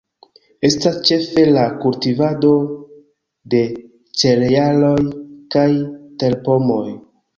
Estas 0.69 0.95
ĉefe 1.09 1.43
la 1.57 1.65
kultivado 1.83 2.51
de 3.55 3.61
cerealoj 4.23 4.97
kaj 5.57 5.69
terpomoj. 6.25 6.85